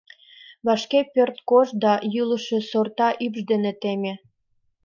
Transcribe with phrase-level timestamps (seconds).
[0.65, 4.13] Вашке пӧрт кож да йӱлышӧ сорта ӱпш дене теме.